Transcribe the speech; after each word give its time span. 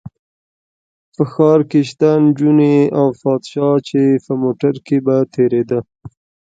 په 1.15 1.23
ښار 1.31 1.59
کې 1.69 1.79
شته 1.89 2.09
نجونې 2.25 2.77
او 2.99 3.07
پادشاه 3.21 3.75
چې 3.87 4.01
په 4.25 4.33
موټر 4.43 4.75
کې 4.85 4.97
به 5.05 5.15
تېرېده. 5.33 5.79